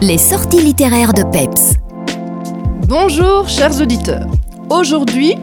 Les 0.00 0.16
sorties 0.16 0.62
littéraires 0.62 1.12
de 1.12 1.24
Peps. 1.24 1.74
Bonjour 2.86 3.48
chers 3.48 3.80
auditeurs. 3.80 4.28
Aujourd'hui, 4.70 5.34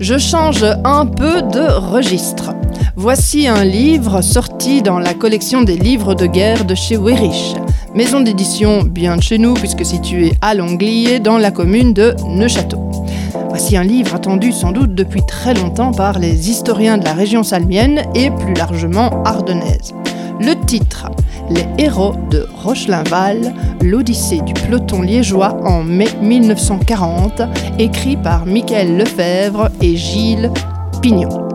je 0.00 0.18
change 0.18 0.66
un 0.84 1.06
peu 1.06 1.40
de 1.40 1.66
registre. 1.92 2.52
Voici 2.94 3.48
un 3.48 3.64
livre 3.64 4.20
sorti 4.20 4.82
dans 4.82 4.98
la 4.98 5.14
collection 5.14 5.62
des 5.62 5.78
livres 5.78 6.14
de 6.14 6.26
guerre 6.26 6.66
de 6.66 6.74
chez 6.74 6.98
Werich, 6.98 7.56
maison 7.94 8.20
d'édition 8.20 8.82
bien 8.82 9.16
de 9.16 9.22
chez 9.22 9.38
nous 9.38 9.54
puisque 9.54 9.86
située 9.86 10.34
à 10.42 10.54
Longlier 10.54 11.18
dans 11.18 11.38
la 11.38 11.50
commune 11.50 11.94
de 11.94 12.14
Neuchâteau. 12.28 12.90
Voici 13.48 13.78
un 13.78 13.84
livre 13.84 14.14
attendu 14.14 14.52
sans 14.52 14.72
doute 14.72 14.94
depuis 14.94 15.22
très 15.26 15.54
longtemps 15.54 15.92
par 15.92 16.18
les 16.18 16.50
historiens 16.50 16.98
de 16.98 17.04
la 17.04 17.14
région 17.14 17.42
salmienne 17.42 18.02
et 18.14 18.30
plus 18.30 18.52
largement 18.52 19.22
ardennaise. 19.22 19.94
Le 20.40 20.54
titre 20.66 21.06
Les 21.50 21.66
héros 21.78 22.14
de 22.30 22.46
Rochelinval, 22.62 23.54
l'Odyssée 23.82 24.40
du 24.42 24.52
peloton 24.52 25.02
liégeois 25.02 25.56
en 25.64 25.82
mai 25.82 26.08
1940, 26.20 27.42
écrit 27.78 28.16
par 28.16 28.44
Michael 28.44 28.98
Lefebvre 28.98 29.70
et 29.80 29.96
Gilles 29.96 30.50
Pignon. 31.00 31.45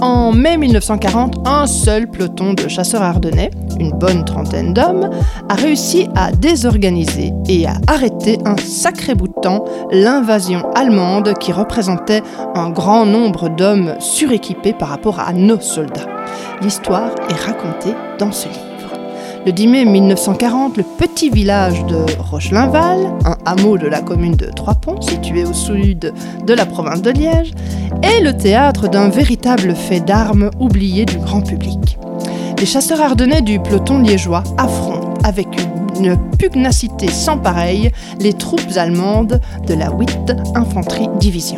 En 0.00 0.32
mai 0.32 0.56
1940, 0.56 1.46
un 1.46 1.66
seul 1.66 2.08
peloton 2.08 2.54
de 2.54 2.68
chasseurs 2.68 3.02
ardennais, 3.02 3.50
une 3.80 3.90
bonne 3.90 4.24
trentaine 4.24 4.72
d'hommes, 4.72 5.10
a 5.48 5.54
réussi 5.54 6.08
à 6.14 6.30
désorganiser 6.30 7.32
et 7.48 7.66
à 7.66 7.74
arrêter 7.88 8.38
un 8.44 8.56
sacré 8.56 9.16
bout 9.16 9.28
de 9.28 9.40
temps 9.42 9.64
l'invasion 9.90 10.70
allemande 10.74 11.34
qui 11.40 11.52
représentait 11.52 12.22
un 12.54 12.70
grand 12.70 13.06
nombre 13.06 13.48
d'hommes 13.48 13.94
suréquipés 13.98 14.72
par 14.72 14.88
rapport 14.88 15.18
à 15.18 15.32
nos 15.32 15.60
soldats. 15.60 16.06
L'histoire 16.62 17.10
est 17.28 17.46
racontée 17.46 17.94
dans 18.18 18.32
ce 18.32 18.48
livre. 18.48 18.77
Le 19.46 19.52
10 19.52 19.66
mai 19.68 19.84
1940, 19.84 20.76
le 20.76 20.84
petit 20.98 21.30
village 21.30 21.84
de 21.86 21.96
Rochelinval, 22.18 22.98
un 23.24 23.36
hameau 23.46 23.78
de 23.78 23.86
la 23.86 24.00
commune 24.00 24.34
de 24.34 24.46
Trois-Ponts, 24.46 25.00
situé 25.00 25.44
au 25.44 25.52
sud 25.52 26.12
de 26.44 26.54
la 26.54 26.66
province 26.66 27.02
de 27.02 27.10
Liège, 27.10 27.52
est 28.02 28.20
le 28.20 28.36
théâtre 28.36 28.88
d'un 28.88 29.08
véritable 29.08 29.74
fait 29.74 30.00
d'armes 30.00 30.50
oublié 30.58 31.04
du 31.04 31.18
grand 31.18 31.40
public. 31.40 31.98
Les 32.58 32.66
chasseurs 32.66 33.00
ardennais 33.00 33.40
du 33.40 33.60
peloton 33.60 34.00
liégeois 34.00 34.42
affrontent 34.58 35.14
avec 35.24 35.48
une 35.98 36.16
pugnacité 36.38 37.08
sans 37.08 37.38
pareille 37.38 37.90
les 38.20 38.32
troupes 38.32 38.76
allemandes 38.76 39.40
de 39.66 39.74
la 39.74 39.90
8 39.90 40.32
Infanterie 40.56 41.08
Division. 41.20 41.56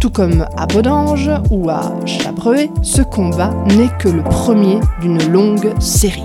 Tout 0.00 0.10
comme 0.10 0.46
à 0.56 0.66
Bodange 0.66 1.30
ou 1.50 1.68
à 1.70 1.92
Chabreuet, 2.06 2.70
ce 2.82 3.02
combat 3.02 3.52
n'est 3.76 3.90
que 3.98 4.08
le 4.08 4.22
premier 4.22 4.80
d'une 5.00 5.22
longue 5.30 5.72
série. 5.78 6.24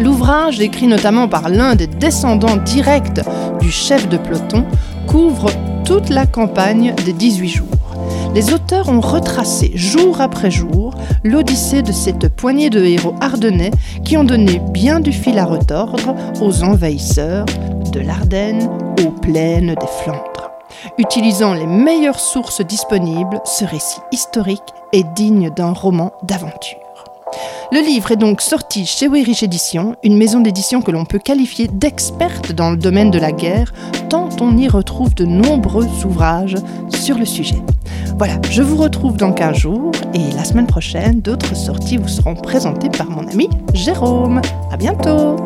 L'ouvrage, 0.00 0.60
écrit 0.60 0.86
notamment 0.86 1.26
par 1.26 1.48
l'un 1.48 1.74
des 1.74 1.88
descendants 1.88 2.56
directs 2.56 3.20
du 3.60 3.70
chef 3.70 4.08
de 4.08 4.16
peloton, 4.16 4.64
couvre 5.06 5.50
toute 5.84 6.08
la 6.08 6.26
campagne 6.26 6.94
des 7.04 7.12
18 7.12 7.48
jours. 7.48 7.66
Les 8.34 8.52
auteurs 8.52 8.88
ont 8.88 9.00
retracé 9.00 9.72
jour 9.74 10.20
après 10.20 10.50
jour 10.50 10.94
l'odyssée 11.24 11.82
de 11.82 11.92
cette 11.92 12.28
poignée 12.28 12.70
de 12.70 12.84
héros 12.84 13.14
ardennais 13.20 13.72
qui 14.04 14.16
ont 14.16 14.24
donné 14.24 14.60
bien 14.70 15.00
du 15.00 15.12
fil 15.12 15.38
à 15.38 15.44
retordre 15.44 16.14
aux 16.40 16.62
envahisseurs 16.62 17.46
de 17.92 18.00
l'Ardenne 18.00 18.68
aux 19.04 19.10
plaines 19.10 19.74
des 19.74 19.86
Flandres. 20.04 20.50
Utilisant 20.98 21.54
les 21.54 21.66
meilleures 21.66 22.20
sources 22.20 22.60
disponibles, 22.60 23.40
ce 23.44 23.64
récit 23.64 24.00
historique 24.12 24.62
est 24.92 25.06
digne 25.14 25.50
d'un 25.50 25.72
roman 25.72 26.12
d'aventure. 26.22 26.87
Le 27.70 27.80
livre 27.80 28.12
est 28.12 28.16
donc 28.16 28.40
sorti 28.40 28.86
chez 28.86 29.08
Weyrich 29.08 29.42
Éditions, 29.42 29.96
une 30.02 30.16
maison 30.16 30.40
d'édition 30.40 30.80
que 30.80 30.90
l'on 30.90 31.04
peut 31.04 31.18
qualifier 31.18 31.68
d'experte 31.68 32.52
dans 32.52 32.70
le 32.70 32.78
domaine 32.78 33.10
de 33.10 33.18
la 33.18 33.30
guerre, 33.30 33.74
tant 34.08 34.30
on 34.40 34.56
y 34.56 34.68
retrouve 34.68 35.14
de 35.14 35.26
nombreux 35.26 35.86
ouvrages 36.06 36.56
sur 36.96 37.18
le 37.18 37.26
sujet. 37.26 37.62
Voilà, 38.16 38.40
je 38.50 38.62
vous 38.62 38.76
retrouve 38.76 39.18
dans 39.18 39.32
15 39.32 39.54
jours 39.54 39.92
et 40.14 40.32
la 40.34 40.44
semaine 40.44 40.66
prochaine, 40.66 41.20
d'autres 41.20 41.54
sorties 41.54 41.98
vous 41.98 42.08
seront 42.08 42.34
présentées 42.34 42.88
par 42.88 43.10
mon 43.10 43.28
ami 43.28 43.50
Jérôme. 43.74 44.40
À 44.72 44.78
bientôt! 44.78 45.36